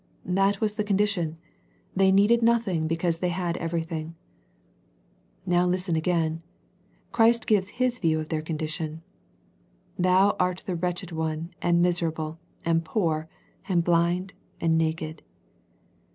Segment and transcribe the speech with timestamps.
[0.25, 1.37] That was the condition.
[1.95, 4.15] They needed nothing because they had everything.
[5.45, 6.41] Now Hsten again.
[7.11, 9.03] Christ gives His view of their condition."
[9.99, 13.29] Thou are the wretched one and miserable and poor
[13.69, 15.21] and blind and naked."